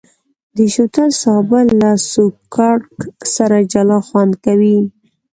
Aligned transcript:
د 0.57 0.57
شوتل 0.73 1.09
سابه 1.23 1.59
له 1.81 1.91
سوکړک 2.11 2.83
سره 3.35 3.57
جلا 3.71 3.99
خوند 4.07 4.33
کوي. 4.45 4.77